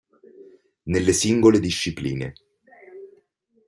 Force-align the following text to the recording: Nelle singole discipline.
Nelle 0.87 1.13
singole 1.13 1.59
discipline. 1.59 2.33